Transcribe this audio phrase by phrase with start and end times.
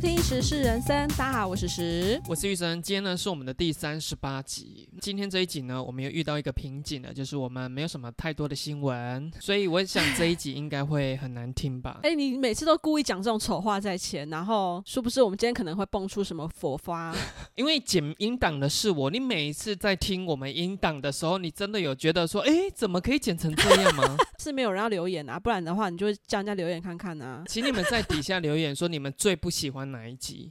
[0.00, 2.18] 听《时事人生》，大家好，我是时。
[2.26, 4.88] 我是玉生，今天呢是我们的第三十八集。
[5.00, 12.00] 今天这一集呢，我们又遇到一个瓶颈了，就是我们没有什么太多的新闻， 所以我想这一集应该会很难听吧。
[12.04, 17.14] 哎、你每次都故意讲这种丑话在前，然后是不是我们今天可能会蹦出什么火花？
[17.56, 24.16] 因为剪音档的是我，你每一次在听我们音档的时候，你真的有觉得说，哎，怎么可以剪成这样吗？
[24.38, 27.42] 是没有人要留言啊，不然的话你就叫人家留言看看啊。
[27.46, 30.50] 请你们在底下留言说你们最不喜欢哪一集。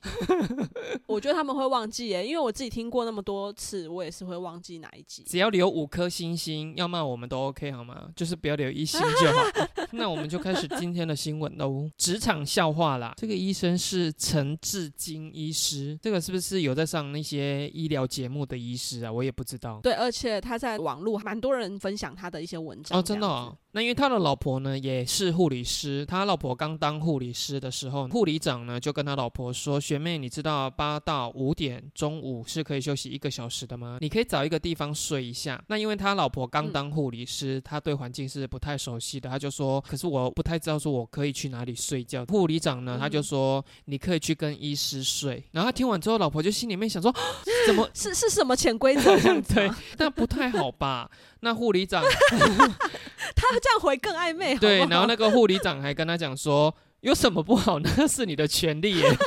[1.05, 5.23] 我觉得他们会忘记耶，因为我自己听过那么多次，我也是会忘记哪一集。
[5.27, 8.09] 只要留五颗星星，要骂我们都 OK 好吗？
[8.15, 9.78] 就是不要留一星 就好。
[9.97, 11.89] 那我们就开始今天的新闻喽。
[11.97, 19.11] 职场笑话啦，这个医生是陈志金医师，这个是不是有在上那些医疗节目的医师啊？
[19.11, 19.79] 我也不知道。
[19.81, 22.97] 对，而且他在网络蛮多人分享他的一些文章。
[22.97, 23.57] 哦，真的哦。
[23.71, 33.99] 那因为他的老婆呢也是护理师，他老婆刚当护理师的时候，护理长呢就跟他老婆说：“学妹，你知道八到五点中午是可以休息一个小时的吗？
[34.01, 47.13] 你可以找一个地方睡一下。”那因为他老婆刚当护理师，他对环境是不太熟悉的，他就说：“可是我不太知道说我可以去哪里睡觉。”护理长呢他就说：“你可以去跟医师睡。”然后他听完之后，老婆就心里面想说
[47.67, 51.09] ：“怎么是是什么潜规则对吗？， 那不太好吧？”
[51.41, 57.79] 那护理长他这样回更暧昧好好对，然后那个护理长还跟他讲说，有什么不好？
[57.79, 59.17] 那是你的权利耶。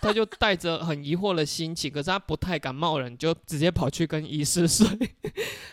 [0.00, 4.86] 他就带着很疑惑的心情，可是他不太敢冒然就直接跑去跟医师睡。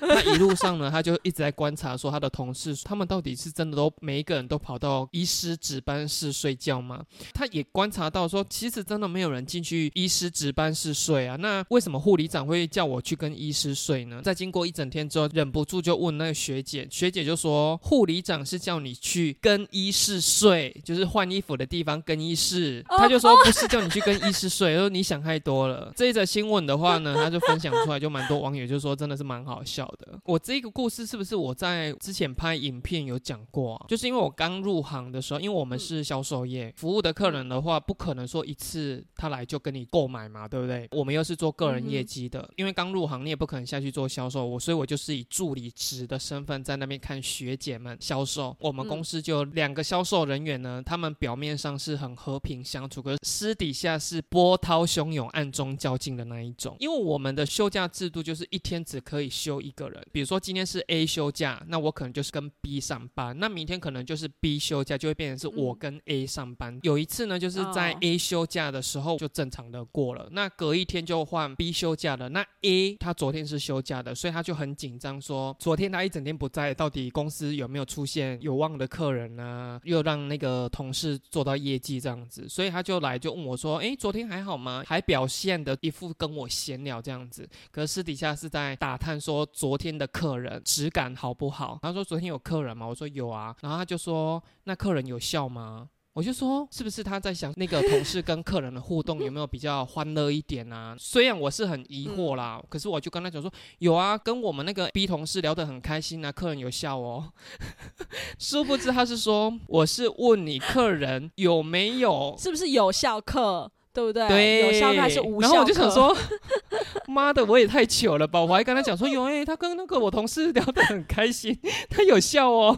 [0.02, 7.04] 那一路上呢，他就一直在观察，说他的同事他们到底是真的都每一个人都跑到医师值班室睡觉吗？
[7.34, 11.36] 他也观察到说，其实真的没有人进去医师值班室睡啊。
[11.38, 14.22] 那为什么护理长会叫我去跟医师睡呢？
[14.24, 22.84] 在经过一整天之后，忍不住就问那个学姐，学姐就说护理长是叫你去更衣室睡，就是换衣服的地方更衣室。
[22.90, 25.92] 哦他就说不是叫你去更衣室睡，说你想太多了。
[25.96, 30.20] 这一则新闻的话呢，他就分享出来，就蛮多网友就说真的是蛮好笑的。
[30.26, 33.86] 我这个故事是不是我在之前拍影片有讲过、啊？
[33.88, 40.88] 就是因为我刚入行的时候，因为我们是销售业，服务的客人的话，不可能说一次他来就跟你购买嘛，对不对？
[40.92, 48.56] 我们又是做个人业绩的，因为刚入行你也不可能下去做销售，我所以我就是以助理职的身份在那边看学姐们销售。
[48.60, 56.76] 我们公司就有两个销售人员呢，他们表面上是很和平相处，可是私底下是波涛汹涌、暗中较劲的那一种。
[56.80, 66.80] 因为我们的休假制度就是一天只可以休一个人，比如说今天是 A 休假，那我可能就是跟 B 上班，那明天可能就是 B 休假，就会变成是我跟 A 上班。
[66.84, 72.30] 有一次呢，就是在哦 A 休假的时候就正常的过了，那隔一天就换 B 休假了。
[72.30, 79.80] 那 A 他昨天是休假的，所以他就很紧张，说昨天他一整天不在，到底公司有没有出现有望的客人啊？
[79.84, 91.80] 又让那个同事做到业绩这样子，所以他就来就问我说：“诶，昨天还好吗？”还表现的一副跟我闲聊这样子，可是私底下是在打探说昨天的客人质感好不好。
[91.82, 92.86] 他说昨天有客人吗？
[92.86, 95.90] 我说有啊，然后他就说那客人有笑吗？
[96.14, 100.96] 我就说，是不是他在想那个同事跟客人的互动有没有比较欢乐一点啊？
[100.98, 107.34] 虽然我是很疑惑啦，可是我就跟他讲说，有啊，跟我们那个 B 同事聊得很开心啊，客人有笑哦。
[108.40, 113.70] 殊不知他是说，我是问你客人有没有是不是有效课？
[113.96, 114.28] 对不对？
[114.28, 115.48] 对，有效课还是无效？
[115.48, 116.16] 然后我就想说，
[117.08, 118.42] 妈的，我也太糗了吧！
[118.42, 121.58] 我还跟他讲说，有哎、他跟那个我同事聊得很开心，
[121.90, 122.78] 他有笑哦。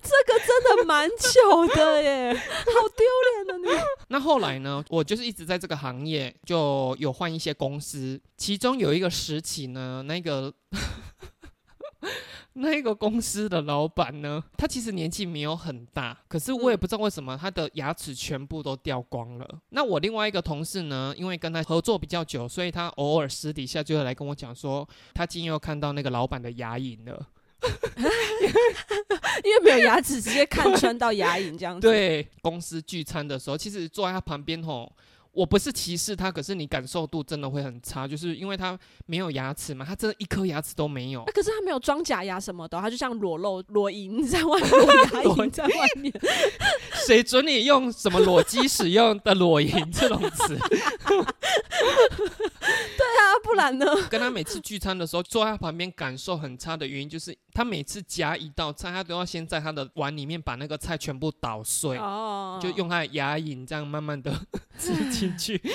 [0.00, 3.04] 这个真的蛮糗的耶， 好丢
[3.34, 3.76] 脸的你。
[4.08, 10.54] 那后来呢，我就是一直在这个行业，就有换一些公司，其中有一个时期呢，那个。
[12.54, 19.60] 那个公司的老板呢，他其实年纪没有很大，可是我也不知道为什么他的牙齿全部都掉光了。
[19.70, 27.26] 那我另外一个同事呢，因为跟他合作比较久，所以他偶尔私底下就会来跟我讲说，他今天又看到那个老板的牙龈了。
[29.42, 31.86] 因为没有牙齿，直接看穿到牙龈这样子。
[31.88, 34.90] 对，公司聚餐的时候，其实坐在他旁边吼，
[35.34, 41.26] 我不是歧视他，可是你感受度真的会很差，就是因为他没有牙齿嘛，他真的一颗牙齿都没有啊、。
[41.34, 44.70] 可是他没有装假牙什么的，他就像裸露裸银在外面，
[45.24, 46.12] 裸在外面。
[47.06, 50.56] 谁准你用什么裸机使用的裸银这种词？
[52.96, 53.86] 对啊，不然呢？
[54.08, 61.98] 跟他每次聚餐的时候，坐在他旁边感受很差的原因，就是他每次夹一道菜，他都要先在他的碗里面把那个菜全部捣碎。
[61.98, 64.32] 哦，就用他的牙龈这样慢慢的
[64.78, 65.60] 吃进去。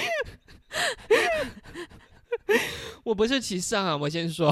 [3.04, 4.52] 我不是歧视啊，我先说。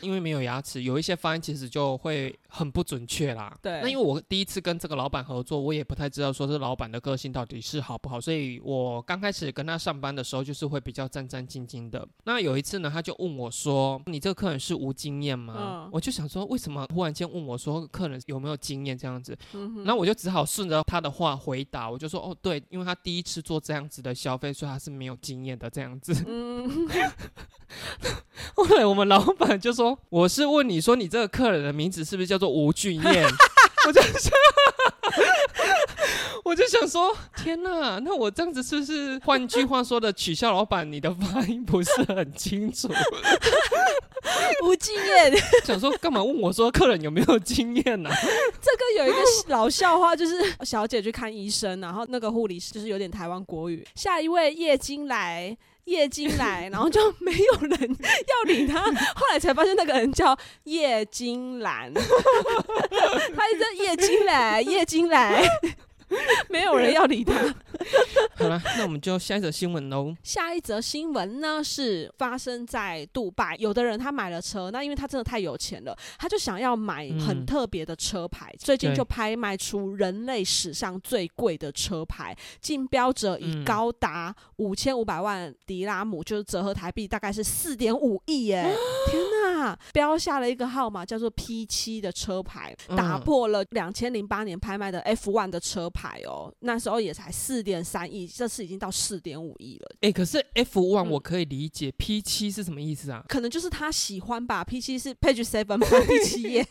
[0.00, 3.56] 因为没有牙齿，有一些发音其实就会很不准确啦。
[3.62, 12.06] 对那因为我第一次跟这个老板合作，我也不太知道说是老板的个性到底是好不好，所以我刚开始跟他上班的时候，就是会比较战战兢兢的。
[12.24, 19.36] 那有一次呢，他就问我说：“你这个客人是无经验吗？”嗯我就想说，为什么忽然间问我说客人有没有经验这样子？
[19.52, 26.88] 嗯哼然后我就只好顺着他的话回答，我就说：“哦，对，因为他第一次做这样子的消费，所以他是没有经验的这样子。”嗯，
[28.54, 33.26] 后来我们老板就说：“我是问你说，你这个客人的名字是不是叫做吴俊彦？”
[33.86, 34.30] 我就想，
[36.44, 42.88] 我就想说，天哪，那我这样子是不是换句话说的取笑老板，你的发音不是很清楚？
[44.64, 45.32] 无经验。
[45.64, 48.10] 想说干嘛问我说客人有没有经验呢、
[48.60, 55.56] 这个有一个老笑话，就是小姐去看医生，然后那个护理师就是有点台湾国语，下一位叶金来。
[55.84, 65.42] 叶金来，然后就没有人要理他，后来才发现那个人叫叶金兰， 他一直叶金来，叶金来，
[66.48, 67.32] 没有人要理他。
[68.40, 70.14] 好了， 那我们就下一则新闻喽。
[70.22, 88.62] 下一则新闻呢是发生在杜拜，有的人他买了车，那因为他真的太有钱了，他就想要买很嗯特别的车牌，最近就拍卖出人类史上最贵的车牌，竞标者以嗯高达五千五百万迪拉姆，就是折合台币大概是四点五亿耶！
[89.10, 89.22] 天
[89.58, 99.96] 哪，标下了一个号码叫做 P 七的车牌，打嗯破了两千零八年拍卖的 F one 的车牌哦，那时候也才四点三亿，这次已经到四点五亿了。
[100.00, 103.24] 哎、可是 F one 嗯我可以理解、p 七是什么意思啊？
[103.28, 106.62] 可能就是他喜欢吧，P 七是 Page Seven 吗， 第七页。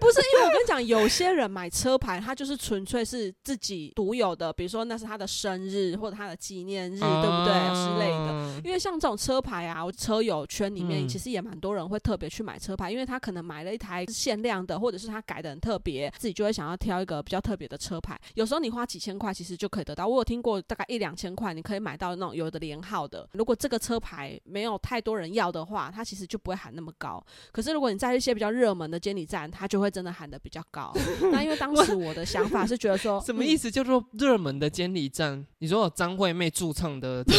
[0.00, 8.60] 不是，因为我跟你讲，有些人买车牌，他就是纯粹是自己独有的，比如说那是他的生日或者他的纪念日，对不对之类的。
[8.64, 18.18] 因为像这种车牌啊，我车友圈里面嗯其实也蛮多人会特别去买车牌，因为他可能买了一台限量的，或者是他改的很特别，自己就会想要挑一个比较特别的车牌。
[18.34, 20.06] 有时候你花几千块，其实就可以得到。
[20.06, 23.28] 我有听过大概一两千块，你可以买到那种有的连号的。
[23.32, 27.24] 如果这个车牌没有太多人要的话，它其实就不会喊那么高。
[27.52, 30.92] 可是如果你在一些比较热门的监理站，它就会真的喊的比较高。
[31.32, 33.70] 那因为当时我的想法是觉得说， 什么嗯意思？
[33.70, 35.46] 叫做热门的监理站？
[35.58, 37.32] 你说有张惠妹驻唱的不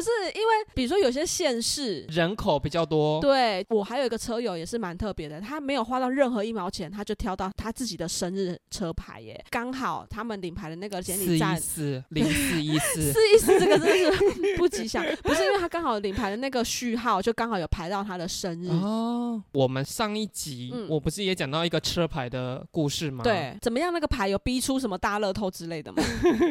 [0.00, 2.06] 是因为，比如说有些县市。
[2.08, 13.12] 人口比较多，对我还有一个车友也是蛮特别的，他没有花到任何一毛钱，他就挑到他自己的生日车牌耶，刚好他们领牌的那个监四一理站四零四一四。
[13.12, 18.68] 四一四这个真的是不吉祥，不是因为他刚好领牌的那个序号就刚好有排到他的生日。
[18.68, 23.92] 哦，我们上一集、嗯我不是也讲到一个车牌的故事吗？，对，怎么样？
[23.92, 26.02] 那个牌有逼出什么大乐透之类的吗？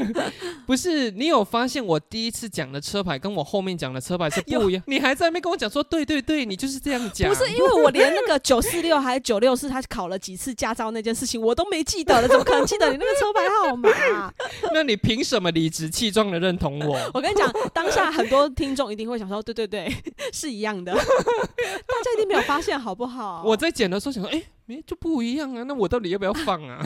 [0.68, 4.84] 不是你有发现我第一次讲的车牌跟我后面讲的车牌是不一样？
[4.88, 7.30] 你还在那边跟我讲说，对对对，你就是这样讲。
[7.30, 14.34] 不是因为我连那个九四六还是九六四，他考了几次驾照那件事情我都没记得了，怎么可能记得你那个车牌号码、
[14.74, 17.00] 那你凭什么理直气壮的认同我？
[17.14, 19.94] 我跟你讲，当下很多听众一定会想说，对对对，
[20.34, 23.44] 是一样的，大家一定没有发现，好不好？
[23.46, 26.80] 我在剪的时候想说，哎、没就不一样啊，那我到底要不要放啊？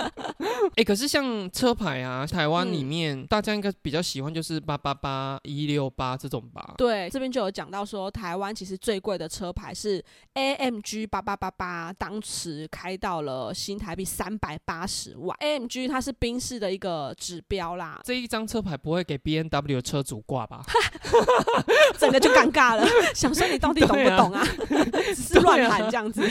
[0.76, 6.74] 哎、可是像车牌啊，台湾里嗯面、大家应该比较喜欢就是八八八、一六八这种吧？
[6.78, 15.36] 对，这边就有讲到说，台湾其实最贵的车牌是 AMG 八八八八，当时开到了新台币三百八十万。
[15.40, 20.62] AMG 它是宾士的一个指标啦，这一张车牌不会给 B N W 的车主挂吧？
[21.98, 24.42] 整个就尴尬了，想说你到底懂不懂啊？
[25.14, 26.22] 只是乱喊这样子。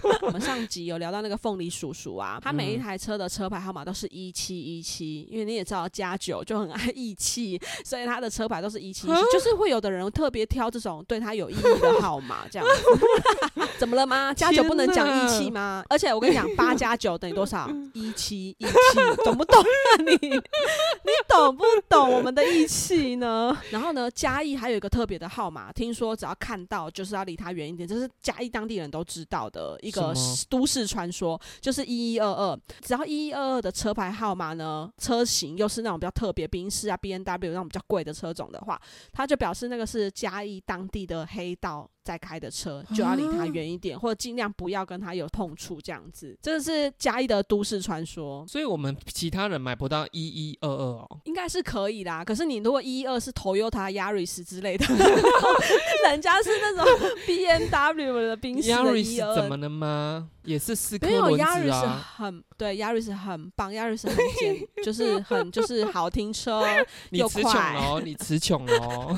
[0.22, 13.62] 我们上集有聊到那个凤梨叔叔啊，他每一台车的车牌号码都是一七一七，因为你也知道加九就很爱义气，所以他的车牌都是一七一七，就是会有的人特别挑这种对他有意义的号码，这样子。
[13.78, 14.32] 怎么了吗？
[14.32, 15.84] 加九不能讲义气吗？
[15.88, 17.68] 而且我跟你讲，八加九等于多少？
[17.92, 18.72] 一七一七，
[19.24, 20.12] 懂不懂啊你？
[20.14, 23.56] 你懂不懂我们的义气呢？
[23.70, 30.14] 然后呢，嘉义还有一个特别的号码，听说只要看到就是要离他远一点，这是嘉义当地人都知道的一个
[30.48, 32.58] 都市传说，就是一一二二。
[32.80, 38.80] 只要一一二二的车牌号码呢，车型又是那种比较特别，宾士啊、B N W 那种比较贵的车种的话，
[39.12, 46.36] 它就表示那个是嘉义当地的黑道在开的车，就要离他远一点，或者尽量不要跟他有碰触，这样子。
[46.42, 51.20] 这个是嘉义的都市传说，所以我们其他人买不到一一二二哦。
[51.24, 52.24] 应该是可以啦。
[52.24, 54.84] 可是你如果一一二是 Toyota Yaris 之类的，
[56.08, 60.28] 人家是那种 B M W 的宾士的 Yaris 怎么了吗？
[60.44, 62.12] 也是四颗没有轮子 Yaris 啊。
[62.16, 66.62] 很对，Yaris 很棒，Yaris 很简， 就是很就是好停车
[67.10, 67.76] 又你词穷快。
[67.76, 69.16] 哦，你词穷哦。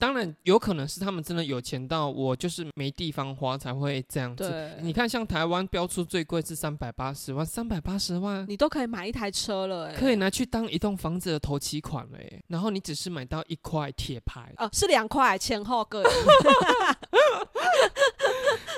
[0.00, 4.48] 当然有可能是他们真的有钱到我就是没地方花才会这样子。
[4.48, 12.42] 对，你看，像台湾标出最贵是三百八十万，三百八十万你都可以买一台车了、欸，可以拿去当一栋房子的头期款了耶。
[12.48, 16.06] 然后你只是买到一块铁牌，哦，是两块，前后各一。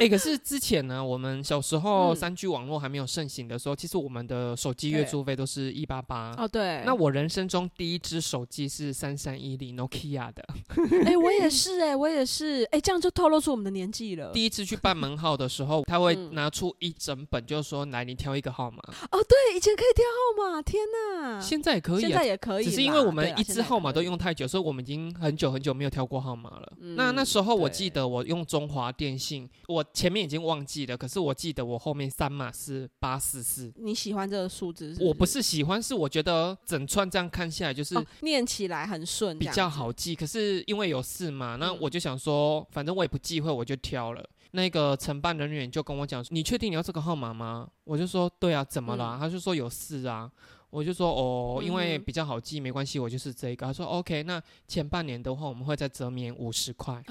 [0.00, 6.34] 哎、 可是之前呢，我们小时候嗯三 G 网络还没有盛行的时候，其实我们的手机月租费都是一八八。
[6.36, 10.44] 哦，对，那我人生中第一只手机是三三一零 Nokia 的，
[11.12, 14.30] 哎、我也是、哎，我也是，哎、这样就透露出我们的年纪了。
[14.32, 18.78] 第一次去办门号的时候，他会嗯拿出一整本，就是说来你挑一个号码。
[19.10, 21.40] 哦，对，以前可以挑号码，天哪！
[21.40, 26.72] 现在也可以现啊，在也可以，只是因为我们一支号码都用太久，所以我们已经很久很久没有挑过号码了。
[26.80, 33.72] 嗯那那时候我记得我用中华电信，我前面已经忘记了，可是我记得我后面三码是八四四。
[33.76, 39.46] 你喜欢这个数字是我不是是喜欢，是我觉得整串这样看下来就是哦，念起来很顺，比。
[39.52, 40.14] 较好记。
[40.14, 44.24] 可是因为有事嘛，那嗯我就想说，反正我也不忌讳，我就挑了。
[44.52, 50.30] 那个承办人员就跟我讲：“你确定你要这个号码吗？”我就说：“对啊，怎么了？”嗯他就说：“有事啊。”
[50.68, 57.02] 我就说：“哦，因为比较好记，没关系，我就是这个。”他说：“OK，那前半年的话，我们会再折免五十块啊。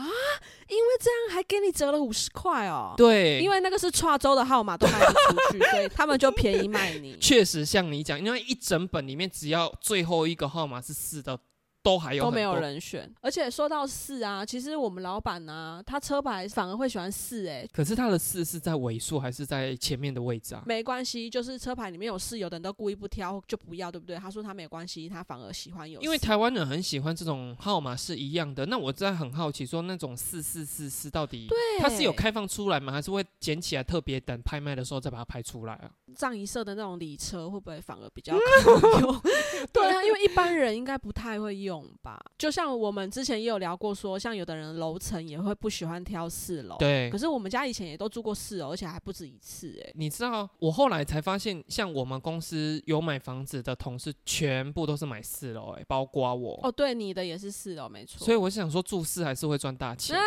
[0.68, 7.18] 因为这样还给你折了五十块哦。，对，因为那个是跨州的号码都卖不出去，所以他们就便宜卖你。
[7.22, 11.38] 确实像你讲，因为一整本里面只要最后一个号码是四的，
[11.84, 20.64] 都还有都没有人选，而且说到四啊，其实我们老板啊、他车牌反而会喜欢四，哎，可是他的四是在尾数还是在前面的位置啊？
[20.66, 24.16] 没关系，就是车牌里面有四，有的人都故意不挑就不要，对不对？
[24.18, 32.94] 他说他没有关系，他反而喜欢有，因为台湾人很喜欢这种号码是一样的，那我在很好奇，说那种四四四四到底对它是有开放出来吗？
[32.94, 35.90] 还是会捡起来特别等拍卖的时候再把它拍出来啊？
[36.16, 39.22] 藏一色的那种礼车会不会反而比较可用？
[39.74, 41.71] 对啊，因为一般人应该不太会用
[42.04, 42.22] 吧。
[42.38, 47.22] 就像我们之前也有聊过说像有的人楼层也会不喜欢挑四楼，对可。
[47.22, 56.60] 是我们家以前也都住过四楼，而且还不止一次哎、你知道，我后来才发现，像我们公司有买房子的同事，全部都是买四楼，哎，包括我。
[56.64, 58.26] 哦，对，你的也是四楼，没错。
[58.26, 60.18] 所以我想说，住四还是会赚大钱，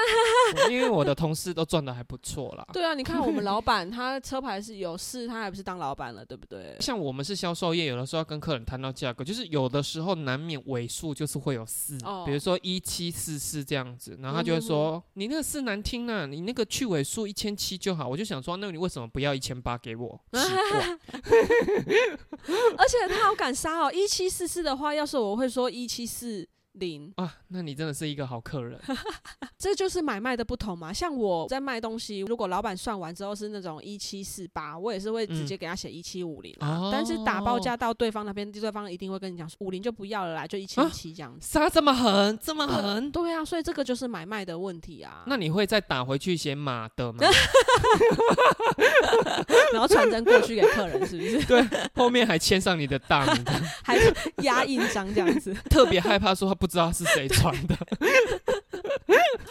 [0.70, 2.64] 因为我的同事都赚的还不错啦。
[2.72, 6.76] 对啊，你看我们老板他车牌是有四，他还不是当老板了，对不对？
[6.78, 18.08] 像我们是销售业，有的时候要跟客人谈到价格，就是有的时候难免尾数就是会有四、哦比如说一七四四这样子，然后他就会说、你那个四难听啊，你那个去尾数一千七就好。
[18.08, 20.20] 我就想说，那你为什么不要一千八给我？
[20.32, 20.38] 奇
[20.72, 20.98] 怪，
[22.76, 28.80] 而且他好敢杀哦，一七四四的话，要是我会说一七四零，啊，那你真的是一个好客人。
[29.58, 30.92] 这就是买卖的不同嘛。
[30.92, 36.68] 像我在卖东西，如果老板算完之后是那种一七四八，我也是会直接给他写一七五零啊。
[36.68, 41.46] 哦但是打包价到对方那边，对方一定会跟你讲五零就不要了啦，就一千七这样子。
[41.46, 45.22] 杀这么狠，这么狠，对啊，所以这个就是买卖的问题啊。
[45.26, 47.24] 那你会再打回去写马的吗？
[49.72, 51.44] 然后传真过去给客人，是不是？
[51.46, 51.64] 对
[51.94, 53.44] 后面还签上你的大名，
[53.82, 53.98] 还
[54.42, 55.54] 压印章这样子？
[55.70, 57.76] 特别害怕说他不知道是谁传的。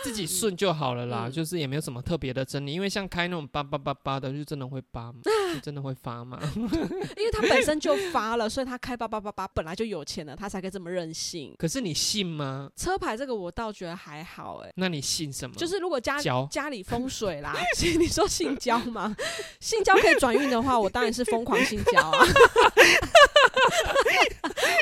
[0.01, 5.19] 自己顺就好了啦，嗯就是也没有什么特别的真理，因为像开那种八八八八的，就真的会叭嘛，
[5.53, 6.39] 就真的会发嘛。
[6.55, 11.55] 因为他本身就发了，所以他开八八八八本来就有钱了，他才可以这么任性。
[11.57, 12.69] 可是你信吗？
[12.75, 15.55] 车牌这个我倒觉得还好、欸，那你信什么？
[15.55, 17.55] 就是如果家家里风水啦，
[17.97, 19.15] 你说性交吗？
[19.59, 22.25] 性交可以转运的话，我当然是疯狂性交啊！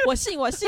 [0.08, 0.68] 我信，我信。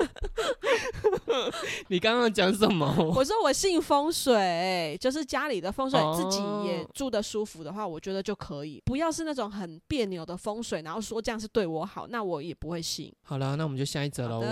[1.89, 2.93] 你刚刚讲什么？
[3.15, 8.81] 我说我信风水，就是家里的风水，哦自己也住的舒服的话，我觉得就可以。
[8.85, 13.13] 不要是那种很别扭的风水，然后说这样是对我好，那我也不会信。
[13.23, 14.43] 好了，那我们就下一则喽。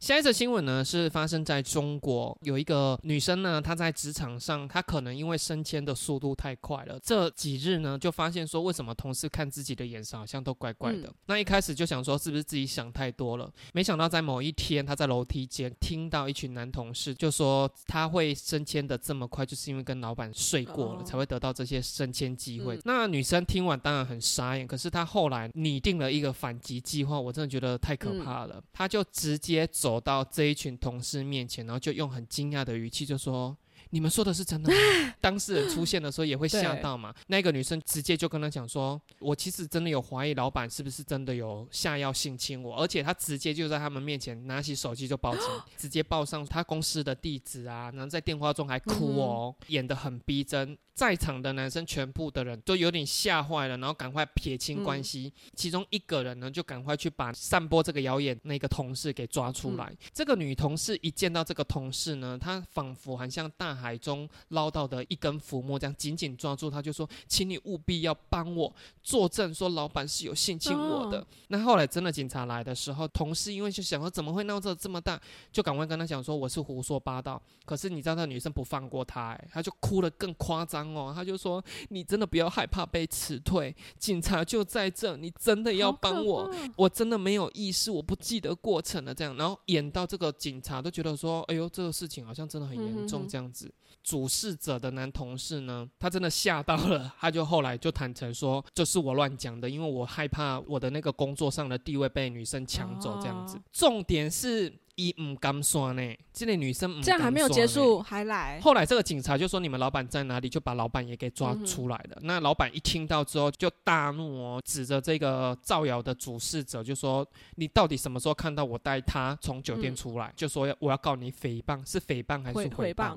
[0.00, 11.08] 下一则新闻呢是发生在中国，有一个女生呢，她在职场上，她可能因为升迁的速度太快了，这几日呢就发现说，为什么同事看自己的眼神好像都怪怪的。
[11.08, 22.74] 嗯那一开始就想说是不是自己想太多了，没想到在某一天，她在楼梯间听到一群男同同事，就说他会升迁的这么快，就是因为跟老板睡过了，哦才会得到这些升迁机会。
[22.76, 28.60] 嗯那女生听完当然很傻眼，可是她后来拟定了一个反击计划，我真的觉得太可怕了。
[28.72, 33.56] 她就直接走到这一群同事面前，然后就用很惊讶的语气就说。
[33.92, 34.76] 你们说的是真的吗？
[35.20, 37.14] 当事人出现的时候也会吓到嘛。
[37.26, 45.44] 那个女生直接就跟他讲说：“我其实真的有怀疑老板是不是真的有下药性侵我，而且他直接就在他们面前拿起手机就报警，
[45.76, 50.76] 直接报上他公司的地址啊，然后在电话中还哭哦，演得很逼真。
[50.94, 55.32] 在场的男生全部的人都有点吓坏了，然后赶快撇清关系。
[55.54, 59.90] 其中一个人呢，就赶快去把散播这个谣言那个同事给抓出来。
[60.12, 68.72] 这个女同事一见到这个同事呢，她仿佛很像大海中捞到的一根浮木，这样紧紧抓住他，就说：“请你务必要帮我
[69.02, 71.18] 作证，说老板是有性侵我的。
[71.18, 75.20] 哦那后来真的警察来的时候，同事因为就想说怎么会闹这这么大，
[75.50, 77.42] 就赶快跟他讲说我是胡说八道。
[77.64, 86.50] 可是你知道那女生不放过他、哎，他就哭得更夸张哦，他就说你真的不要害怕被辞退，警察就在这，你真的要帮我。
[86.76, 93.71] 我真的没有意识，我不记得过程了，这样，然后演到这个警察都觉得说，哎呦，这个事情好像真的很严重，这样子。
[94.02, 103.56] 主事者的男同事呢，他真的吓到了，他就后来就坦诚说，这是我乱讲的，因为我害怕我的那个工作上的地位被女生抢走，这样子。
[103.56, 106.02] 哦重点是一唔敢说呢，
[106.32, 112.18] 这类女生这样还没有结束，还来，后来这个警察就说你们老板在哪里，就把老板也给抓出来了。
[112.22, 117.26] 那老板一听到之后就大怒哦，指着这个造谣的主事者就说
[117.56, 123.16] ：“你到底什么时候看到我带他从酒店嗯出来？”就说要我要告你诽谤，是诽谤还是诽诽谤？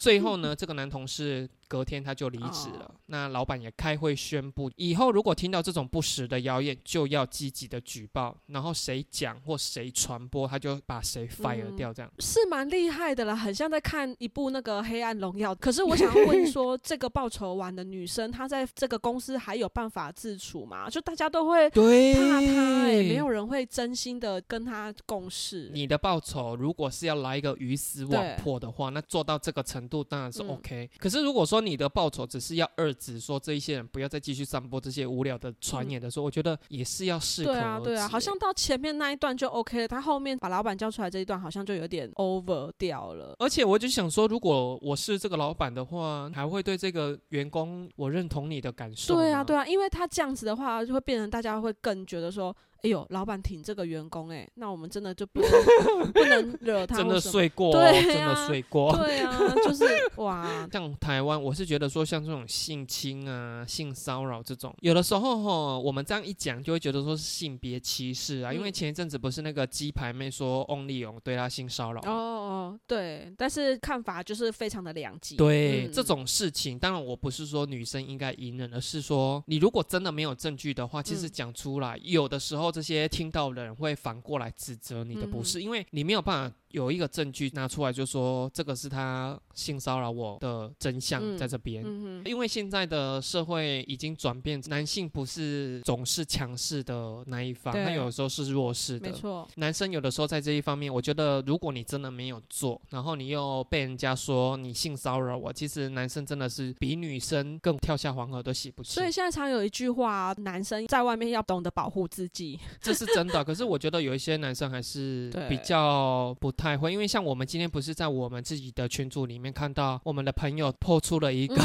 [0.00, 2.86] 最后呢，这个男同事隔天他就离职了。
[2.86, 12.10] 哦那老板也开会宣布，以后如果听到这种不实的谣言，就要积极的举报，然后谁讲或谁传播，他就把谁 fire 嗯掉，这样。
[12.20, 15.52] 是蛮厉害的啦，很像在看一部那个《黑暗荣耀》。
[15.58, 20.88] 可是我想要问说，这个报仇完的女生，她在这个公司还有办法自处吗？
[20.88, 25.68] 就大家都会对怕她、欸，没有人会真心的跟她共事。
[25.74, 43.34] 你的报酬如果是要来一个鱼死网破的话，那做到这个程度当然是嗯 OK、可是如果说你的报酬只是要遏制说这一些人不要再继续散播这些无聊的传言的时候，我觉得也是要适可对啊，对啊，好像到前面那一段就 OK 了，他后面把老板叫出来这一段好像就有点 over 掉了。
[43.40, 49.14] 而且我就想说，如果我是这个老板的话，还会对这个员工我认同你的感受。
[49.14, 57.20] 对啊，对啊，因为他这样子的话，就会变成大家会更觉得说，哎呦，老板挺这个员工、哎，那我们真的就不能不能惹他，真的。
[57.20, 58.96] 睡过、哦，对啊真的睡过。
[58.96, 59.84] 对啊， 就是
[60.16, 68.52] 哇， 像台湾，我是觉得说，像这种性侵啊、性骚扰这种，有的时候哈，我们这样一讲，就会觉得说是性别歧视啊。
[68.52, 75.36] 因为嗯前一阵子不是那个鸡排妹说翁立勇对她性骚扰哦，哦，对，但是看法就是非常的两极。
[75.36, 91.82] 对、嗯这种事情，当然我不是说女生应该隐忍，而是说你如果真的没有证据的话，其实嗯讲出来，有的时候这些听到的人会反过来指责你的不是，因为你没有办法有一个证据拿出来，就说这个是他性骚扰我的真相嗯在这边。
[91.84, 99.10] 嗯哼，因为现在的社会已经转变，男性不是总是强势的那一方，他有的时候是弱势的。
[99.10, 108.94] 没错，男生有的时候在这一方面，我觉得如果你真的没有做，然后你又被人家说你性骚扰我，其实男生真的是比女生更跳下黄河都洗不清。
[108.94, 112.58] 所以现在常有一句话，男生在外面要懂得保护自己。
[112.80, 113.44] 这是真的。
[113.44, 121.56] 可是我觉得有一些男生还是 比较不太会，因为像我们今天不是在我们自己的群组里面看到我们的朋友破出了一个、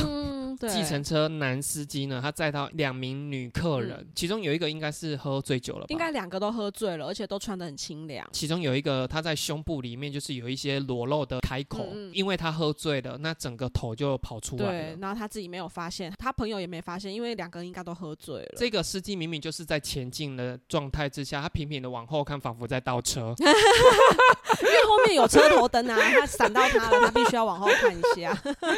[0.58, 5.88] 对，计程车男司机呢，他载到两名女客人，嗯其中有一个应该是喝醉酒了吧？
[5.90, 8.28] 应该两个都喝醉了，而且都穿得很清凉。
[8.32, 14.98] 其中有一个他在胸部里面就是有一些裸露的开口，嗯嗯因为他喝醉了，那整个头就跑出来对了，。
[15.02, 18.56] 然后他自己没有发现，他朋友也没发现，因为两个人应该都喝醉了。
[18.58, 23.34] 这个司机明明就是在前进的状态之下，他频频的往后看，仿佛在倒车。
[24.62, 28.38] 因为后面有车头灯啊，他闪到他了，他必须要往后看一下。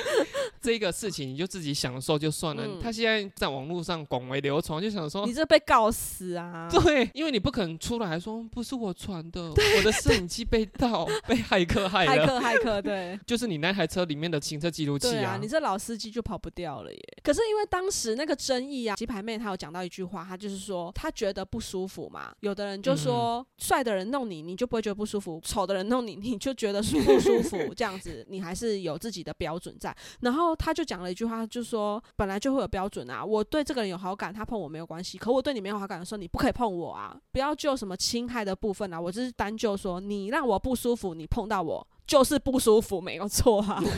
[0.59, 5.37] 这个事情你就自己享受就算了，嗯他现在在网络上广为流传，就想说你。
[5.37, 6.67] 这被告死啊！
[6.83, 13.19] 对，因为你不可能出来说不是我传的， 我的摄影机被盗， 被骇客害了，骇客，骇客，对。
[13.27, 16.99] 就是你那台车里面的行车记录器对啊，你这老司机就跑不掉了耶。
[17.23, 22.33] 可是因为当时那个争议啊，鸡排妹她有讲到一句话，她就是说她觉得不舒服嘛。
[22.39, 27.71] 有的人就说，帅的人弄你，你就不会觉得不舒服；丑的人弄你，你就觉得舒不舒服。
[27.75, 29.95] 这样子，你还是有自己的标准在。
[30.21, 33.25] 然后她就讲了一句话，就就说本来就会有标准啊。
[33.25, 35.17] 我对这个人有好感，他碰我没有关系。
[35.17, 37.17] 可我对你没有好感的时候，你不可以碰我啊！
[37.31, 41.87] 不要就什么侵害的部分啊，我只是单就说你让我不舒服，你碰到我。
[42.07, 43.83] 就是不舒服，没有错啊。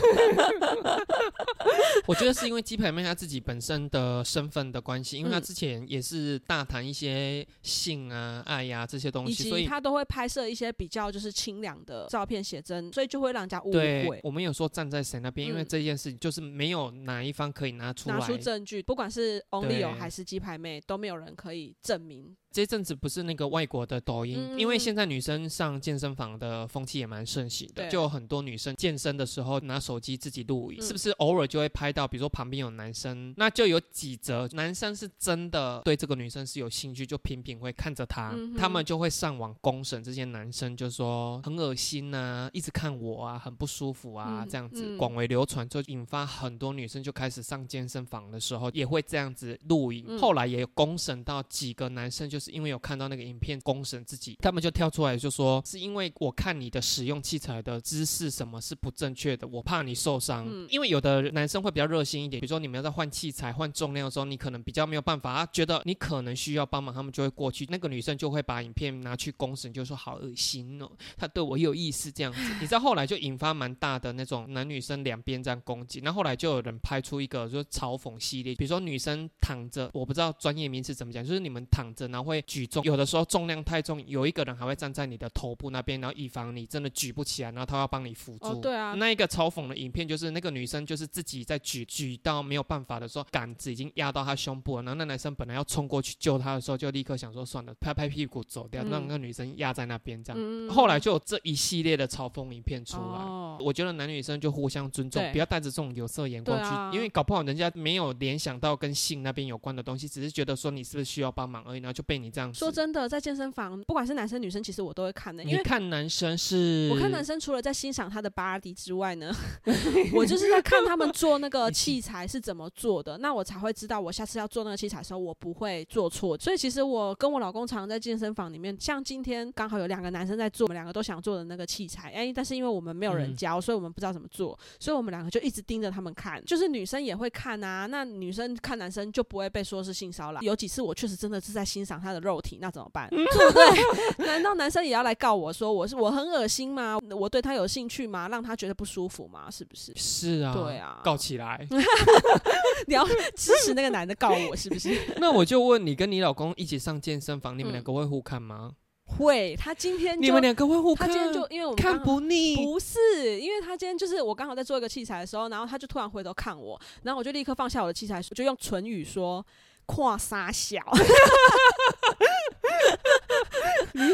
[2.06, 14.20] 我觉得是因为鸡排妹她自己本身的身份的关系，因为她之前也是大谈一些性啊、爱呀这些东西，所以她都会拍摄一些比较就是清凉的照片写真，所以就会让人家误会。
[14.24, 22.36] 我们有说站在谁那边，因为这件事情就是没有哪一方可以拿出拿出证据，不管是 Only 还是鸡排妹，都没有人可以证明。
[22.52, 44.96] 这阵子不是那个外国的抖音，因为现在女生上健身房的风气也蛮盛行的，就有很多女生健身的时候拿手机自己录影，是不是偶尔就会拍到，比如说旁边有男生，那就有几则男生是真的对这个女生是有兴趣，就频频会看着她，他们就会上网公审这些男生，就说很恶心呐，一直看我啊，很不舒服啊，这样子。
[44.96, 52.39] 广为流传，就引发很多女生就开始上健身房的时候也会这样子录影，后来也有公审到几个男生就。
[52.40, 60.48] 是因为有看到那个影片公审自己，他们就跳出来就说，是因为我看你的使用器材的姿势什么是不正确的，我怕你受伤。
[60.70, 67.66] 因为有的男生会比较热心一点，比如说你们要在换器材、换重量的时候，你可能比较没有办法，他觉得你可能需要帮忙，他们就会过去。
[67.68, 72.40] 那个女生就会把影片拿去公审，就说好恶心哦，他对我有意思这样子。
[72.60, 82.29] 你知道后来就引发蛮大的那种男女生两边这样攻击，那后来就有人拍出一个就是嘲讽系列，比如说女生躺着，我不知道专业名词怎么讲，就是你们躺着然后。
[82.30, 88.60] 会举重，有的时候重量太重，有一个人还会站在你的头部那边，然后以防你真的举不起来，然后他要帮你辅助。
[88.60, 100.68] 对啊，那一个嘲讽的影片就是那个女生就是自己在举，举到没有办法的时候，杆子已经压到她胸部了，然后那男生本来要冲过去救她的时候，就立刻想说算了，拍拍屁股走掉，让那个女生压在那边这样。
[100.70, 103.18] 后来就有这一系列的嘲讽影片出来。
[103.18, 112.19] 哦我觉得男女生就互相尊重，不要带着这种有色眼光去，因为搞不好人家没有联想到跟性那边有关的东西，只是觉得说你是不是需要帮忙而已，然后就被。
[112.20, 115.42] 你这样说真的，在健身房，不管是男生女生，其实我都会看的。
[115.44, 116.88] 因为看男生是？
[116.92, 119.32] 我看男生除了在欣赏他的 body 之外呢，
[120.14, 126.36] 我就是在看他们做那个 器材是怎么做的，那我才会知道我下次要做那个器材的时候，我不会做错。
[126.38, 136.44] 所以其实我跟我老公常在健身房里面，像今天刚好有两个男生在做，我们两个都想做的那个器材，哎，但是因为我们没有人教，所以我们不知道怎么做，所以我们两个就一直盯着他们看。
[136.44, 140.40] 就是女生也会看啊，那女生看男生就不会被说是性骚扰。
[140.42, 142.09] 有几次我确实真的是在欣赏他。
[142.12, 143.08] 的肉体那怎么办？
[143.10, 144.24] 对不对？
[144.26, 146.98] 难道男生也要来告我说我是我很恶心吗？
[147.10, 148.28] 我对他有兴趣吗？
[148.28, 149.50] 让他觉得不舒服吗？
[149.50, 149.92] 是不是？
[149.96, 151.66] 是啊，对啊，告起来！
[152.86, 154.96] 你要支持那个男的告我是不是？
[155.18, 158.72] 那我就问你，跟你老公一起上健身房，你们两个会互看吗？
[159.04, 159.56] 会。
[159.56, 161.08] 他今天你们两个会互看？
[161.08, 162.98] 他今天就因为我们看不腻，不是
[163.40, 169.44] 因为他今天就是我刚好在做一个器材的时候，然后他就突然回头看我，然后我就立刻放下我的器材，我就用唇语说。
[169.90, 170.78] 跨三小，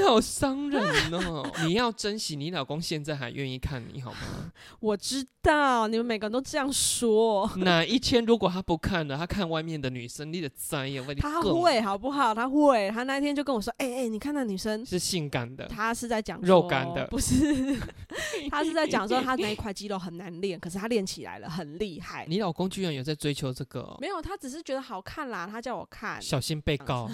[0.06, 1.46] 好伤人哦！
[1.66, 4.52] 你要珍惜你老公现在还愿意看你好吗？
[4.80, 7.48] 我知道你们每个人都这样说。
[7.56, 11.20] 哪一天如果他不看了，他看外面的女生，你的在意问题。
[11.20, 12.34] 他会好不好？
[12.34, 12.90] 他会。
[12.90, 17.76] 他那天就跟我说：“哎哎，你看那女生是性感的。”他是在讲肉感的，不是。
[18.50, 22.24] 他是在讲说他那一块肌肉很难练，可是他练起来了，很厉害。
[22.28, 23.94] 你老公居然有在追求这个？
[24.00, 25.46] 没有，他只是觉得好看啦。
[25.46, 25.60] 他。
[25.66, 27.10] 叫我看，小心被告。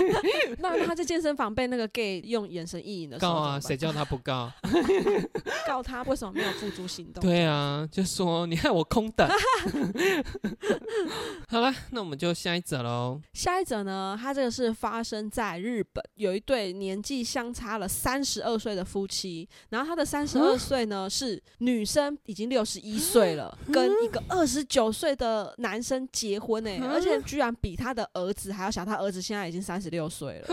[0.58, 3.60] 那他在健身房被那个 gay 用眼神意淫的告啊？
[3.60, 4.50] 谁叫他不告？
[5.68, 7.20] 告他为什么没有付诸行动？
[7.20, 9.28] 对啊，就说你害我空等。
[11.46, 13.20] 好了，那我们就下一则喽。
[13.34, 27.90] 下一则呢，他这个是发生在日本，有一对年纪相差了三十二岁的夫妻，然后他的三十二岁呢是女生已经六十一岁了，跟一个二十九岁的男生结婚呢，而且居然比他。
[27.90, 30.48] 的儿子还要小，他儿子现在已经三十六岁了。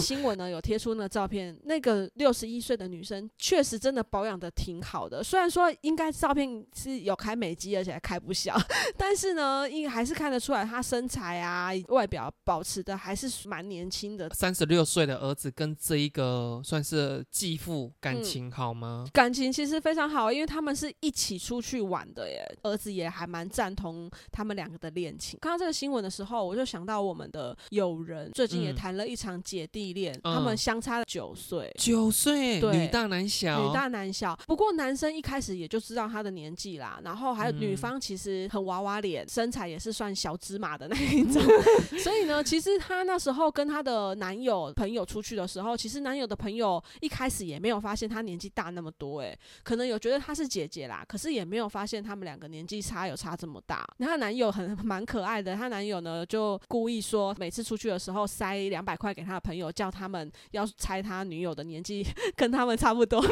[0.00, 5.22] 新闻呢有贴出那个照片，那个六十一岁的女生确实真的保养的挺好的。
[5.22, 8.56] 虽然说应该照片是有开美肌，而且还开不小，
[8.96, 14.28] 但是呢，应还是看得出来她身材啊、外表保持的还是蛮年轻的。
[14.30, 19.06] 三十六岁的儿子跟这一个算是继父感情好吗？
[19.12, 22.46] 感情其实非常好，因为他们是一起出去玩的耶。
[22.62, 25.38] 儿子也还蛮赞同他们两个的恋情。
[25.40, 26.46] 看到这个新闻的时候。
[26.46, 29.36] 我就想到我们的友人最近也谈了一场。
[29.42, 31.72] 姐弟恋，嗯他们相差了九岁。
[31.78, 41.42] 九岁，对女大男小，女大男小，不过男生一开始也就知道他的年纪啦，然后还有女嗯方其实很娃娃脸，身材也是算小芝麻的那一种，
[42.02, 53.86] 所以呢，其实她那时候跟她的男友朋友出去的时候，其实男友的朋友一开始也没有发现她年纪大那么多、欸，可能有觉得她是姐姐啦，可是也没有发现他们两个年纪差有差这么大。
[53.98, 63.22] 那她男友很蛮可爱的，她男友呢就故意说每次出去的时候塞两百块给他的朋友，叫他们要猜他女友的年纪 跟他们差不多。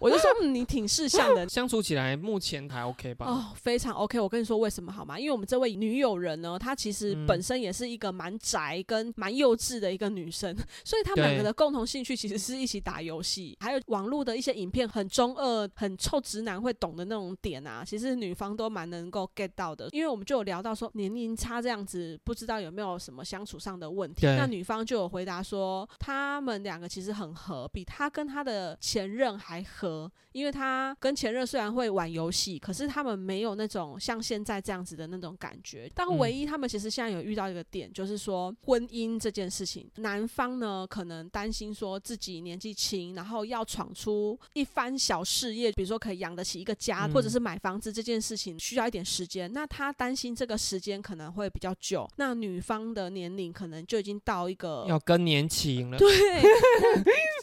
[0.00, 1.48] 我就说，嗯，你挺识相的。
[1.48, 3.26] 相处起来目前还 OK 吧？
[3.26, 4.18] 哦，非常 OK。
[4.20, 5.18] 我跟你说为什么好吗？
[5.18, 19.88] 因为我们这位女友人呢，她其实嗯本身也是一个蛮宅跟蛮幼稚的一个女生， 所以他们两个的共同兴趣其实是一起打游戏，还有网络的一些影片，很中二、很臭直男会懂的那种点啊，其实女方都蛮能够 get 到的。
[19.92, 24.26] 因为我们就有聊到说年龄差这样子，不知道有没有什么相处上的问题。
[24.26, 35.90] 那女方就有回答说，他们两个其实很合，比他跟他的前任还合，因为他跟前任虽然会玩游戏，可是他们没有那种像现在这样子的那种感觉。
[35.94, 49.52] 但嗯唯一他们其实现在有遇到一个点，就是说婚姻这件事情，男方呢可能担心说自己年纪轻，然后要闯出一番小事业，比如说可以养得起一个家，嗯或者是买房子这件事情需要一点时间。
[49.52, 55.98] 那他担心这个时间可能会比较久，那女方的年龄可能就已经到一个要更年期了。
[55.98, 56.08] 对，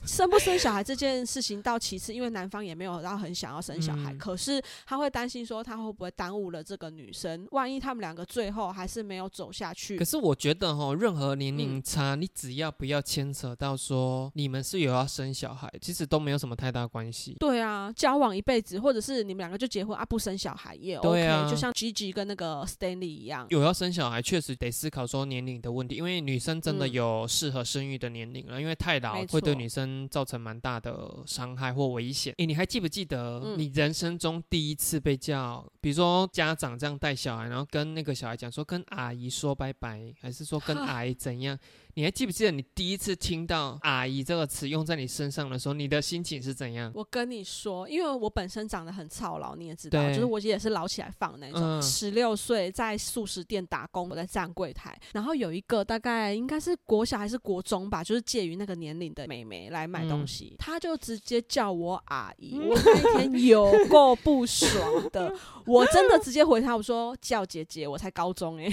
[0.05, 10.05] 生不生小孩这件事情到其次，因为男方也没有到很想要生小孩，嗯可是他会担心说他会不会耽误了这个女生，万一他们两个最后还是没有走下去可。
[10.05, 17.35] 是我觉得哈，任何年嗯龄差，你只要不要牵扯到说你们是有要生小孩，其实都没有什么太大关系。
[17.39, 23.45] 对啊，交往一辈子，或者是你们两个就结婚啊，不生小孩也 OK，、就像 Gigi 跟那个 Stanley 一样。
[23.49, 32.33] 有要生小孩，确实得思考说年龄的问题，因为女生真的嗯有适合生育的年龄了，因为太老会对女生造成蛮大的伤害或危险。
[32.37, 41.57] 诶，你还记不记得嗯你人生中第一次被叫，比如说家长这样带小孩，然后跟那个小孩讲说跟阿姨说拜拜，还是说跟阿姨怎样？
[41.93, 46.89] 你还记不记得你第一次听到“阿姨”这个词用在你身上的时候，你的心情是怎样？
[46.95, 51.61] 我跟你说，因为我本身长得很操劳，你也知道，就是我也是老起来放那种。
[51.61, 65.33] 嗯十六岁在素食店打工，我在站柜台，然后有一个大概应该是国小还是国中吧，就是介于那个年龄的妹妹来买东西，她就直接叫我阿姨，我那天有够不爽的，
[65.65, 68.69] 我真的直接回她，我说叫姐姐，我才高中哎、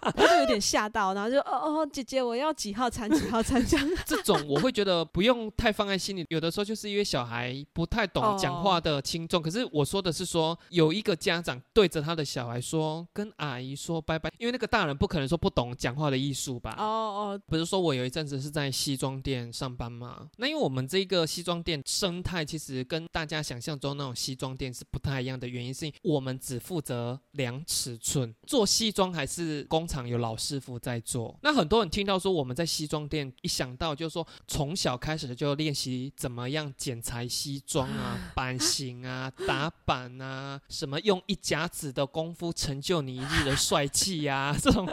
[0.00, 3.88] 她就有点吓到，然后就哦哦姐姐，我要几号餐几号餐这样。
[4.04, 9.42] 这种我会觉得不用太放在心里，有的时候就是因为小孩不太懂讲话的轻重。
[9.42, 16.74] 可是我说的是说，有一个家长对着他的小孩说，跟阿姨说拜拜，因为那个大人不可能说不懂讲话的艺术吧。
[16.78, 20.28] 哦哦，不是说我有一阵子是在西装店上班嘛？
[20.36, 31.38] 那因为我们这个西装店生态其实跟大家想象中那种西装店是不太一样的，原因是我们只负责量尺寸，做西装还是工厂有老师傅在做。
[31.42, 44.88] 那很多人听到说我们在西装店，一想到就是说从小开始就练习怎么样剪裁西装啊、版型啊、 打版啊，什么用一甲子的功夫成就你一日的帅气呀、这种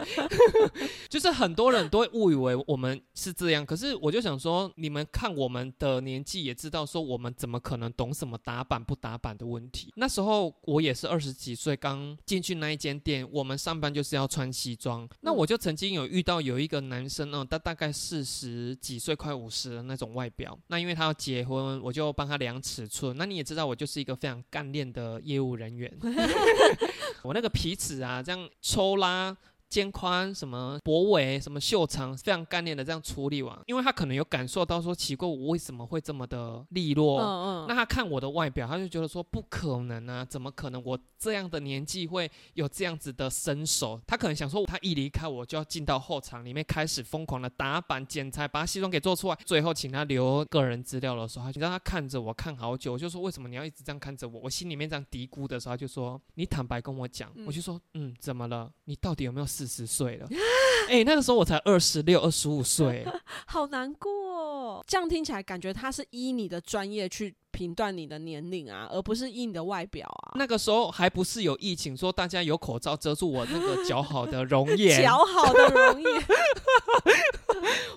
[1.09, 9.93] 就是很很多人都会误以为我们是这样，可是我就想说，你们看我们的年纪也知道，说我们怎么可能懂什么打版不打版的问题？
[9.95, 15.07] 那时候我也是二十几岁，刚进去那一间店，我们上班就是要穿西装。
[15.21, 20.57] 那我就曾经有遇到有一个男生呢，他大概四十几岁，快五十的那种外表。
[20.69, 23.15] 那因为他要结婚，我就帮他量尺寸。
[23.15, 25.95] 那你也知道，我就是一个非常干练的业务人员。
[27.21, 29.37] 我那个皮尺啊，这样抽拉。
[29.73, 37.19] 肩宽、什么脖围、什么袖长，非常干练的这样处理完，因为他可能有感受到说，奇怪，我为什么会这么的利落？
[37.19, 43.99] 嗯嗯，那他看我的外表，他就觉得说不可能啊，怎么可能我这样的年纪会有这样子的身手？
[44.05, 49.35] 他可能想说，他一离开我就要进到后场里面开始疯狂的打板剪裁，把西装给做出来。
[49.43, 54.41] 最后请他留个人资料的时候，他就让他看着我看好久，我就说为什么你要一直这样看着我？
[54.43, 58.71] 我心里面这样嘀咕的时候，他就说你坦白跟我讲，嗯我就说嗯，怎么了？
[58.83, 60.27] 你到底有没有四十岁了？
[60.89, 63.05] 哎、那个时候我才二十六、二十五岁。
[63.47, 64.83] 好难过哦。
[64.87, 70.33] 这样听起来感觉他是依你的专业去评断你的年龄啊，而不是依你的外表啊。
[70.35, 76.23] 那个时候还不是有疫情，说大家有口罩遮住我那个姣好的容颜， 姣好的容颜，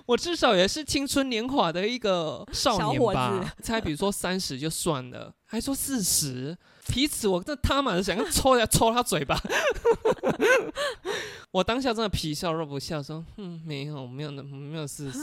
[0.05, 3.63] 我至少也是青春年华的一个少年吧子。
[3.63, 6.57] 才比如说三十就算了，还说四十，
[6.87, 9.39] 皮尺我这他妈的想要抽一下抽他嘴巴。
[11.51, 15.19] 我当下真的皮笑肉不笑，说嗯没有没有那没有四十。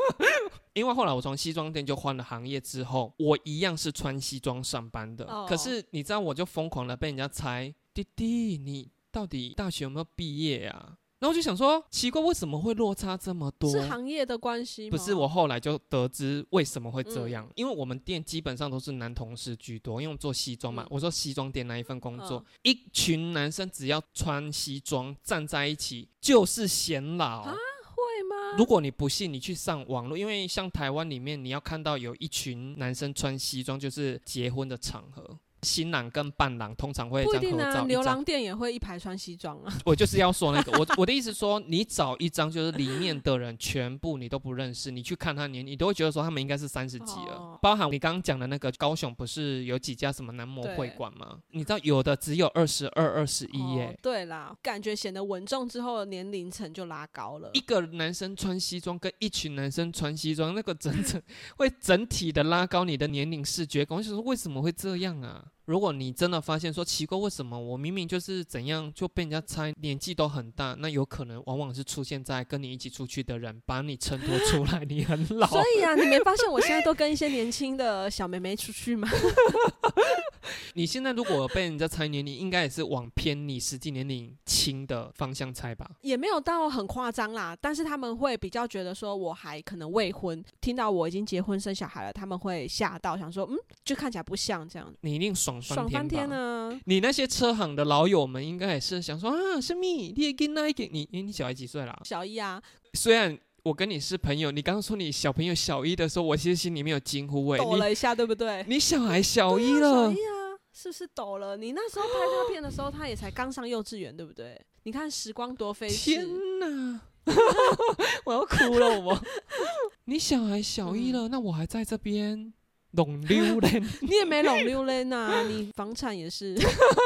[0.74, 5.24] 因为后来我从西装店就换了行业之后，我一样是穿西装上班的。
[5.24, 10.98] 哦可是你知道，我就疯狂的被人家猜，弟弟你到底大学有没有毕业啊？
[11.18, 13.70] 然后我就想说，奇怪，为什么会落差这么多？
[13.70, 14.96] 是行业的关系吗？
[14.96, 20.82] 不是，我后来就得知为什么会这嗯样，因为我们店基本上都是男同事居多，因为我们做西装嘛。
[20.82, 27.40] 嗯我说西装店那一份工作，嗯一群男生只要穿西装站在一起就是显老。
[27.40, 27.54] 啊
[27.96, 28.58] 会吗？
[28.58, 35.38] 如果你不信，你去上网络，因为像台湾里面，你要看到有一群男生穿西装，就是结婚的场合。
[35.66, 39.72] 新郎跟伴郎通常会不一定啊，这样合照，一张牛郎店也会一排穿西装啊。
[39.84, 47.34] 我就是要说那个，我 我的意思说，你找一张就是里面的人全部你都不认识，你去看他年，你都会觉得说他们应该是三十几了。
[47.36, 51.38] 哦包含你刚刚讲的那个高雄，不是有几家什么男模会馆吗？
[51.50, 53.98] 你知道有的只有二十二、二十一哦耶。
[54.00, 57.60] 对啦，感觉显得稳重之后，年龄层就拉高了一。
[57.66, 61.20] 个男生穿西装跟一群男生穿西装，那个整整
[61.58, 63.98] 会整体的拉高你的年龄视觉感。
[63.98, 65.44] 我想说为什么会这样啊？
[65.66, 75.46] 如果你真的发现说奇怪，为什么我明明就是怎样就被人家猜年纪都很大，那有可能往往是出现在跟你一起出去的人把你衬托出来，你很老。
[75.48, 79.08] 所以啊，你没发现我现在 都跟一些年轻的小妹妹出去吗？
[80.74, 85.90] 你现在如果被人家猜年龄，应该也是往偏你实际年龄轻的方向猜吧？
[86.02, 95.76] 也没有到很夸张啦，但是他们会比较觉得说我还可能未婚，听到我已经结婚生小孩了，他们会吓到，想说嗯，就看起来不像这样，你一定爽翻？
[95.76, 96.80] 爽翻天啊！
[96.84, 100.12] 你那些车行的老友们应该也是想说啊，是蜜？
[100.16, 101.98] 你也跟那一点你你你小孩几岁啦？
[102.04, 102.62] 小一啊，
[102.94, 108.64] 虽然我跟你是朋友，你刚刚说你小朋友小一的时候，我其实心里面有惊呼喂，你抖了一下，对不对？
[108.68, 111.56] 你小孩小一小了一，啊，是不是抖了？
[111.56, 114.56] 你那时候拍他片的时候，他也才刚上幼稚园，对不对？
[114.84, 116.26] 你看时光多飞天逝，
[116.60, 117.00] 哪！
[118.24, 119.20] 我要哭了，我。
[120.06, 122.52] 你小孩小一嗯了，那我还在这边
[122.92, 126.56] 拢溜嘞， 你也没拢溜嘞呐， 你房产也是，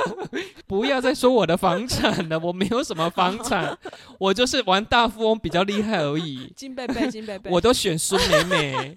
[0.66, 3.76] 不要再说我的房产了，我没有什么房产，
[4.18, 6.52] 我就是玩大富翁比较厉害而已。
[6.54, 8.96] 金贝贝，金贝贝，我都选孙美美，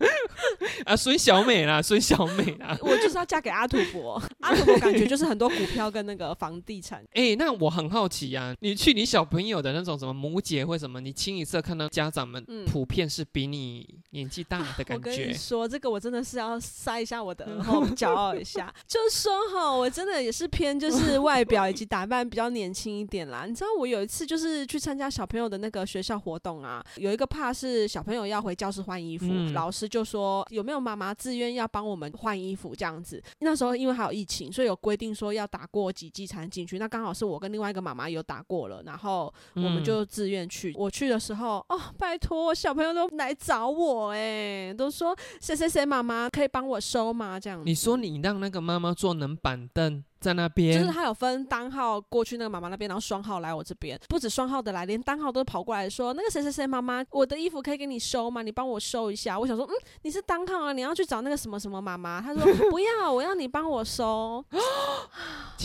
[0.84, 2.76] 啊，孙小美啦， 孙小美啦。
[2.80, 7.04] 我就是要嫁给阿土伯， 阿土伯感觉就是很多股票跟那个房地产。
[7.14, 15.32] 哎、那我很好奇呀、你去你小朋友的那种什么母姐或什么，你清一色看到家长们嗯普遍是比你年纪大的我跟你感觉。
[15.32, 18.72] 说，这个我真的是要塞一下我的耳后，骄傲一下。
[18.86, 23.44] 就说哈，我真的也是偏就是外表以及打扮比较年轻一点啦。
[23.46, 33.22] 你知道我有一次就是去参加小朋友的那个学校活动啊，有一个怕是小朋友要回教室换衣服，嗯老师就说有没有妈妈自愿要帮我们换衣服这样子。
[33.40, 36.78] 那时候因为还有疫情，所以有规定说要打过几剂才能进去。
[36.78, 40.72] 那刚好是我跟另外一个妈妈有打过了，然后我们嗯就自愿去。
[40.76, 47.38] 我去的时候，哦，拜托，小朋友都来找我，哎，都说谁谁谁妈妈可以帮我收吗？
[47.38, 58.42] 这样子你说你让那个妈妈坐冷板凳在那边就是，他有分单号过去那个妈妈那边，然后双号来我这边，不止双号的来，连单号都跑过来说，那个谁谁谁妈妈，我的衣服可以给你收吗？
[58.42, 59.38] 你帮我收一下。
[59.38, 62.20] 我想说，嗯，你是单号啊，你要去找那个什么什么妈妈。
[62.20, 64.44] 他说不要，我要你帮我收。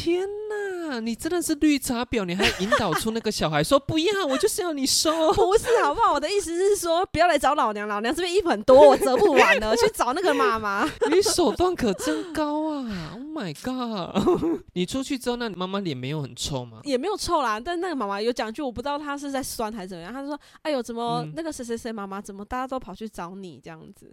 [0.01, 2.25] 天哪，你真的是绿茶婊！
[2.25, 5.11] 你还引导出那个小孩说不要，我就是要你收。
[5.33, 6.13] 不是好不好？
[6.13, 10.89] 我的意思是说，不要来找老娘，老娘这边衣服很多，我折不完了，去找那个妈妈。
[11.11, 14.63] 你手段可真高啊！Oh my god！
[14.73, 16.79] 你出去之后，那你妈妈脸没有很臭吗？
[16.83, 20.11] 也没有臭啦，但那个妈妈有讲句，我不知道她是在酸还是怎么样。
[20.11, 24.11] 她说：“哎呦，怎么、嗯那个谁谁谁妈妈，怎么大家都跑去找你这样子？”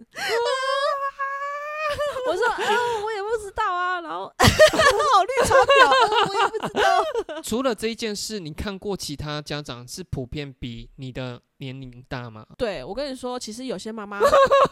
[2.27, 5.93] 我说：“呃，我也不知道啊。”然后 好绿茶婊、呃，
[6.29, 7.41] 我也不知道。
[7.41, 12.45] 除了这一件事，你看过其他家长是普遍比你的年龄大吗？
[12.57, 14.19] 对我跟你说，其实有些妈妈，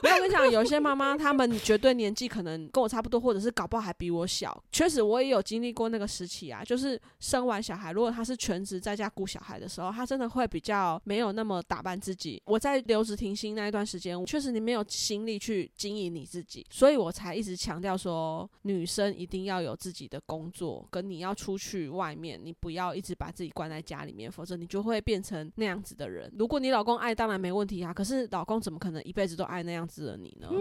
[0.02, 4.62] 没 有我跟你讲，有些妈妈她们绝对年纪可能跟我差不多，或者是搞不好还比我小。
[4.72, 12.42] 确实，我也有经历过那个时期啊，就是生完小孩，如果她是全职在家顾小孩的时候，她真的会比较没有那么打扮自己。
[12.46, 26.32] 我在留职停薪那一段时间，确实你没有心力去经营你自己，所以我才一直强调说，女生一定要有自己的工作，跟你要出去外面，你不要一直把自己关在家里面，否则你就会变成那样子的人。
[26.38, 30.50] 如果你老公爱当然没问题啊，可是老公怎么可能一辈子都爱那样子的你呢？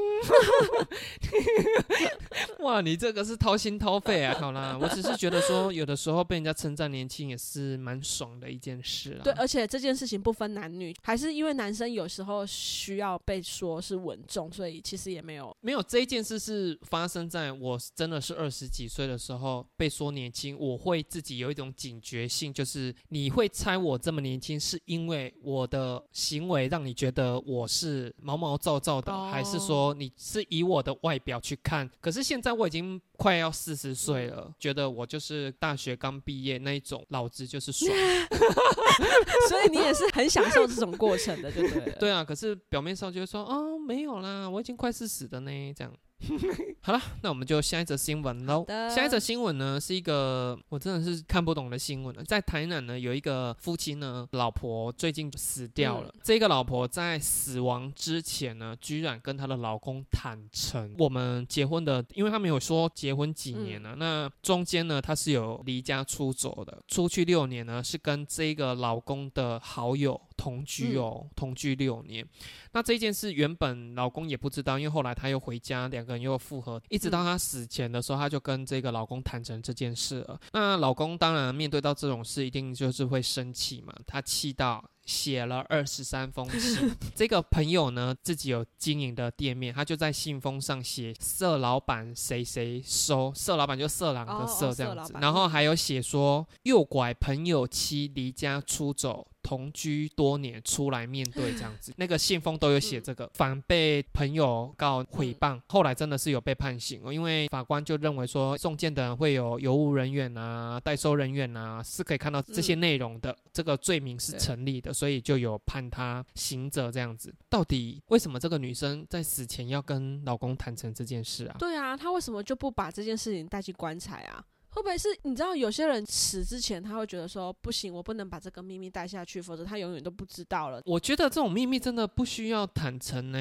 [2.61, 4.37] 哇，你这个是掏心掏肺啊！
[4.41, 9.21] 好啦，我只是觉得说，有的时候被人家称赞年轻也是蛮爽的一件事啊。
[9.23, 31.89] 对，而且这件事情不分男女，还是因为男生有时候需要被说是稳重，所以其实也没有没有这一件事是发生在我真的是二十几岁的时候被说年轻，我会自己有一种警觉性，就是你会猜我这么年轻，是因为我的行为让你觉得我是毛毛躁躁的，哦还是说你是以我的外表去看？
[32.01, 37.91] 可是现在我已经快要四十岁了，觉得我就是大学刚毕业那一种，老子就是爽。
[39.49, 41.93] 所以你也是很享受这种过程的，对不对？
[42.01, 45.93] 对啊，可是表面上就会说哦没有啦，我已经快四十的呢，这样。
[46.81, 48.65] 好了，那我们就下一则新闻喽。
[48.89, 52.25] 下一则新闻呢是一个我真的是看不懂的新闻了。
[52.25, 56.13] 在台南呢有一个夫妻呢，老婆最近死掉了。
[56.23, 63.95] 这个老婆在死亡之前呢，居然跟她的老公坦诚，我们结婚的，因为他没有说结婚几年了。
[63.97, 72.27] 那中间呢，她是有离家出走的，出去六年呢，是跟这个老公的好友同居哦，同居六年。
[72.73, 80.41] 那这件事原本老公也不知道，因为后来他又回家，两个人又复合，一直到他死前的时候，他就跟这个老公坦诚这件事了。
[80.53, 84.85] 那老公当然面对到这种事，一定就是会生气嘛，他气到。
[85.07, 99.29] 写了二十三封信， 这个朋友呢自己有经营的店面，他就在信封上写“色老板谁谁收”，色老板就色狼的色这样子，然后还有写说诱拐朋友妻离家出走。
[99.47, 117.33] 同居多年出来面对这样子， 那个信封都有写这个，反被朋友告诽谤，后来真的是有被判刑哦，因为法官就认为说送件的人会有邮务人员啊、代收人员啊，是可以看到这些内容的，这个罪名是成立的，所以就有判他刑责这样子。
[117.49, 121.55] 到底为什么这个女生在死前要跟老公坦诚这件事啊？
[121.61, 124.45] 对啊，她为什么就不把这件事情带去棺材啊？
[124.77, 130.83] 会不会是你知道有些人死之前他会觉得说不行，我不能把这个秘密带下去，否则他永远都不知道了。
[130.85, 133.39] 我觉得这种秘密真的不需要坦诚呢。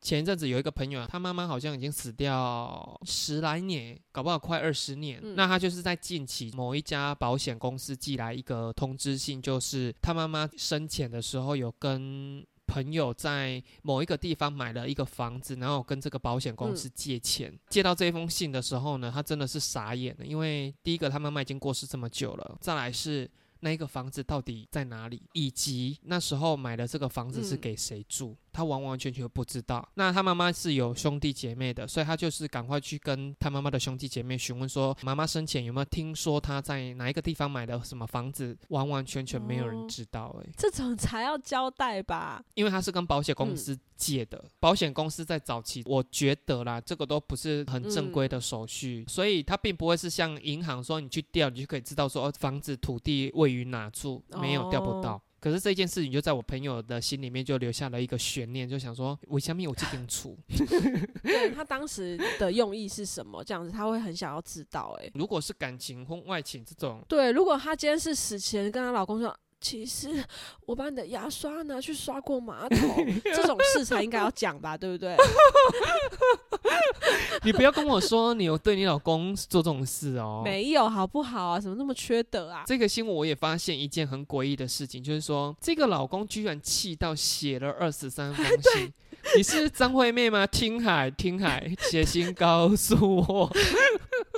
[0.00, 5.18] 前一阵子有一个朋友，他妈妈好像已经死掉十来年，搞不好快二十年。
[5.20, 12.46] 嗯那他就是在近期某一家保险公司寄来一个通知信，就是他妈妈生前的时候有跟。
[12.68, 17.52] 朋友在某一个地方买了一个房子，然后跟这个保险公司借钱。
[17.70, 23.28] 借到这封信的时候呢，他真的是傻眼了，因为第一个他妈妈已经过世这么久了，再来是
[23.60, 27.58] 那一个房子到底在哪里，以及那时候买的这个房子是嗯。
[27.60, 29.88] 给谁住，他完完全全不知道。
[29.94, 40.50] 那他妈妈是有兄弟姐妹的，所以他就是赶快去跟他妈妈的兄弟姐妹询问说，妈妈生前有没有听说他在哪一个地方买的什么房子，完完全全没有人哦知道、欸。
[40.56, 42.42] 这种才要交代吧？
[42.54, 55.12] 因为他是跟保险公嗯司借的，保险公司在早期，我觉得啦，这个都不是很正规嗯的手续，所以他并不会是像银行说你去调，你就可以知道说哦，房子土地位于哪处，没有调不到。
[55.12, 60.36] 哦可是这件事情就在我朋友的心里面就留下了一个悬念，就想说我下面有这边处？
[61.22, 63.42] 对他当时的用意是什么？
[63.44, 65.10] 这样子他会很想要知道、欸。
[65.14, 69.36] 如果是感情婚外情这种，对，如果她今天是死前跟她老公说。
[69.60, 70.24] 其实
[70.66, 75.16] 我把你的牙刷拿去刷过马桶，这种事才应该要讲吧，对不对？
[77.42, 80.42] 你不要跟我说你有对你老公做这种事哦。
[80.44, 81.60] 没有，好不好啊？
[81.60, 82.62] 怎么那么缺德啊？
[82.66, 88.44] 这个新闻我也发现一件很诡异的事情，就是说这个老公居然气到写了二十三封
[88.74, 88.92] 信。
[89.36, 90.46] 你是张惠妹吗？
[90.46, 93.50] 听海，听海，写信告诉我。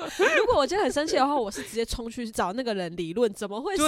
[0.38, 3.82] 如果我今天很生气的话，我是直接冲去找那个人理论，怎么会是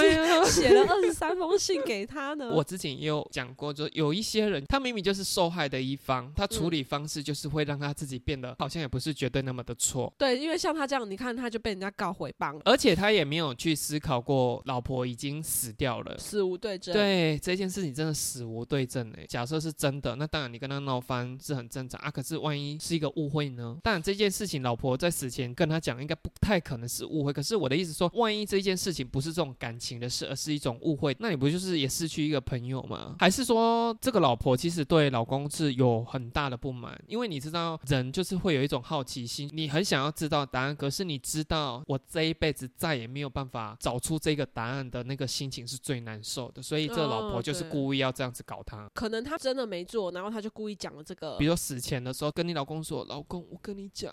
[0.51, 2.51] 写了二十三封信给他呢？
[2.55, 10.13] 我之前也有讲过，就有一些人，他明明就是受害的一方，他处理方式就是会让他自己变得好像也不是绝对那么的错。
[10.19, 19.27] 对，因为像他这样，你看他就被人家告诽谤，而且他也没有去思考过老婆已经死掉了，死无对证。，对这件事情真的死无对证诶。
[19.29, 22.11] 假设是真的，那当然你跟他闹翻是很正常啊。
[22.11, 23.77] 可是万一是一个误会呢？
[23.83, 27.33] 当然这件事情老婆在死前跟他讲，应该不太可能是误会。
[27.33, 33.17] 可是我的意思说，万一这件事情不是这种感情的事，而是一种误会，那你不就是也失去一个朋友吗？
[33.19, 37.01] 还是说这个老婆其实对老公是有很大的不满？
[37.07, 48.89] 因为你知道人就是会有一种好奇心，你很想要知道答案，可是你知道我这一辈子再也没有办法找出这个答案的那个心情是最难受的，所以这个老婆哦就是故意要这样子搞他。
[48.95, 51.45] 可能他真的没做，然后他就故意讲了这个比。
[51.45, 54.13] 如说死前的时候跟你老公说：“老公，我跟你讲，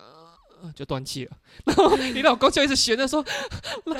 [0.74, 1.32] 就断气了。
[1.64, 3.24] 然后你老公就一直悬着说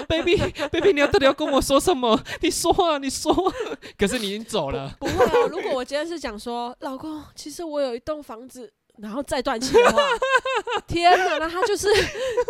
[0.08, 0.36] ：“baby
[0.70, 2.20] baby，你要到底要跟我说什么？
[2.40, 3.34] 你说啊，你说。”
[3.98, 4.96] 可是你已经走了。
[4.98, 8.72] 不会啊，如果我今天是讲说，老公，其实我有一栋房子。
[9.00, 10.02] 然后再断气的话，
[10.86, 11.38] 天哪！
[11.38, 11.88] 那他就是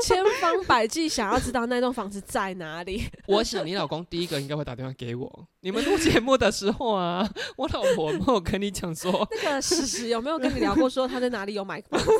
[0.02, 3.04] 千方百计想要知道那栋房子在哪里。
[3.26, 5.46] 我想你老公第一个应该会打电话给我。
[5.62, 12.10] 你们录节目的时候啊，我老婆没有跟你讲说那个事实有没有跟你聊过说他在哪里有买房子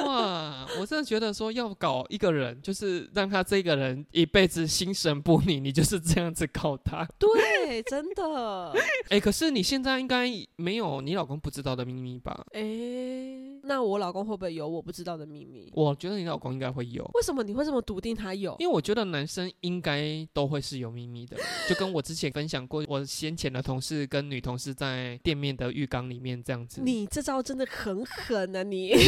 [0.00, 0.06] 啊？
[0.06, 0.66] 哇！
[0.78, 7.06] 我真的觉得说要搞一个人，就是让他这个人一辈子心神不宁，你就是这样子搞他。
[7.18, 8.72] 对，真的。
[9.10, 12.44] 哎，可是你现在应该没有你老公不知道的秘密吧？
[12.52, 13.17] 哎。
[13.64, 15.70] 那我老公会不会有我不知道的秘密？
[15.74, 17.04] 我觉得你老公应该会有。
[17.14, 18.56] 为什么你会这么笃定他有？
[18.58, 21.36] 因为我觉得男生应该都会是有秘密的，
[21.68, 26.80] 就跟我之前分享过，我先前的同事跟女同事在店面的浴缸里面这样子。
[26.82, 28.62] 你这招真的很狠啊！
[28.62, 29.02] 你 你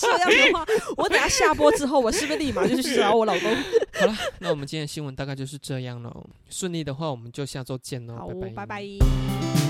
[0.00, 0.66] 这样的话，
[0.96, 3.54] 我等下下播之后，我是不是立马就去找我老公？
[3.94, 6.26] 好了，那我们今天的新闻大概就是这样喽。
[6.48, 9.65] 顺利的话，我们就下周见喽，拜拜拜拜。